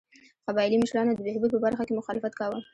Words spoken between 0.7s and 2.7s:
مشرانو د بهبود په برخه کې مخالفت کاوه.